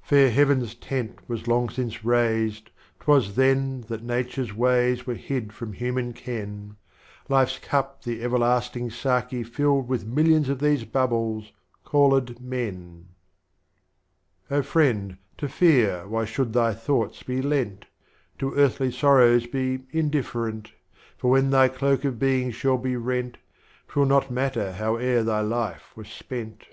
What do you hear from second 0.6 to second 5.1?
Tent was long since raised, 't was Then That Nature's WajJ^s